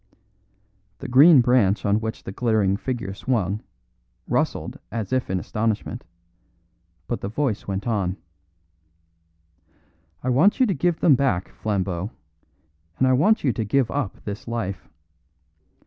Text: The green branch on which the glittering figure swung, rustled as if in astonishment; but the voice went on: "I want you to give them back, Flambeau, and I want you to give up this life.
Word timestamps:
The 0.97 1.07
green 1.07 1.41
branch 1.41 1.85
on 1.85 1.99
which 1.99 2.23
the 2.23 2.31
glittering 2.31 2.75
figure 2.75 3.13
swung, 3.13 3.61
rustled 4.27 4.79
as 4.91 5.13
if 5.13 5.29
in 5.29 5.39
astonishment; 5.39 6.05
but 7.05 7.21
the 7.21 7.29
voice 7.29 7.67
went 7.67 7.85
on: 7.85 8.17
"I 10.23 10.29
want 10.31 10.59
you 10.59 10.65
to 10.65 10.73
give 10.73 11.01
them 11.01 11.13
back, 11.13 11.49
Flambeau, 11.49 12.09
and 12.97 13.07
I 13.07 13.13
want 13.13 13.43
you 13.43 13.53
to 13.53 13.63
give 13.63 13.91
up 13.91 14.19
this 14.23 14.47
life. 14.47 14.89